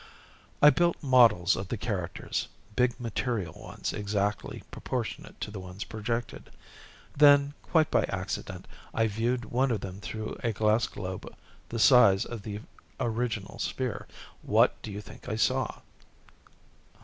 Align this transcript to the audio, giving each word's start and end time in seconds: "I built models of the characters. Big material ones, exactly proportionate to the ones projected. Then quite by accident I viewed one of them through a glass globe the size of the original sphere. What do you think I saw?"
"I 0.63 0.71
built 0.71 0.97
models 1.03 1.55
of 1.55 1.67
the 1.67 1.77
characters. 1.77 2.47
Big 2.75 2.99
material 2.99 3.53
ones, 3.53 3.93
exactly 3.93 4.63
proportionate 4.71 5.39
to 5.41 5.51
the 5.51 5.59
ones 5.59 5.83
projected. 5.83 6.49
Then 7.15 7.53
quite 7.61 7.91
by 7.91 8.05
accident 8.05 8.67
I 8.95 9.05
viewed 9.05 9.45
one 9.45 9.69
of 9.69 9.81
them 9.81 10.01
through 10.01 10.37
a 10.43 10.53
glass 10.53 10.87
globe 10.87 11.31
the 11.69 11.77
size 11.77 12.25
of 12.25 12.41
the 12.41 12.61
original 12.99 13.59
sphere. 13.59 14.07
What 14.41 14.81
do 14.81 14.91
you 14.91 15.01
think 15.01 15.29
I 15.29 15.35
saw?" 15.35 15.81